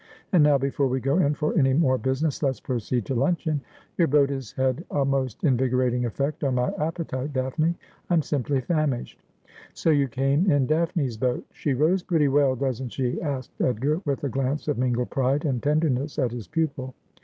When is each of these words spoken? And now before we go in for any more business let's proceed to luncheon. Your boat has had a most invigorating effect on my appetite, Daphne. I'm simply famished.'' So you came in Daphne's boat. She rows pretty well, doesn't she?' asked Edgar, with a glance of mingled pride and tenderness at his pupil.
And 0.33 0.43
now 0.43 0.57
before 0.57 0.87
we 0.87 0.99
go 0.99 1.19
in 1.19 1.35
for 1.35 1.55
any 1.55 1.73
more 1.73 1.99
business 1.99 2.41
let's 2.41 2.59
proceed 2.59 3.05
to 3.05 3.13
luncheon. 3.13 3.61
Your 3.99 4.07
boat 4.07 4.31
has 4.31 4.51
had 4.53 4.83
a 4.89 5.05
most 5.05 5.43
invigorating 5.43 6.05
effect 6.05 6.43
on 6.43 6.55
my 6.55 6.71
appetite, 6.79 7.33
Daphne. 7.33 7.75
I'm 8.09 8.23
simply 8.23 8.61
famished.'' 8.61 9.23
So 9.75 9.91
you 9.91 10.07
came 10.07 10.49
in 10.49 10.65
Daphne's 10.65 11.17
boat. 11.17 11.45
She 11.53 11.75
rows 11.75 12.01
pretty 12.01 12.29
well, 12.29 12.55
doesn't 12.55 12.89
she?' 12.89 13.21
asked 13.21 13.61
Edgar, 13.61 14.01
with 14.03 14.23
a 14.23 14.29
glance 14.29 14.67
of 14.67 14.79
mingled 14.79 15.11
pride 15.11 15.45
and 15.45 15.61
tenderness 15.61 16.17
at 16.17 16.31
his 16.31 16.47
pupil. 16.47 16.95